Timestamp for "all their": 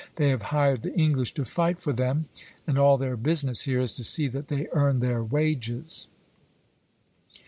2.79-3.15